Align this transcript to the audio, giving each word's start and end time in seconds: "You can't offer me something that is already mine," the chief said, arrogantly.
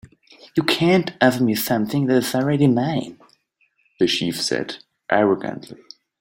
"You 0.57 0.63
can't 0.63 1.11
offer 1.21 1.43
me 1.43 1.53
something 1.53 2.07
that 2.07 2.15
is 2.15 2.33
already 2.33 2.65
mine," 2.65 3.19
the 3.99 4.07
chief 4.07 4.41
said, 4.41 4.77
arrogantly. 5.11 5.79